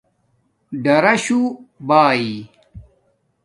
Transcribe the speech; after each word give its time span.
ڈاراشݸ 0.83 1.39
بائ 1.87 2.21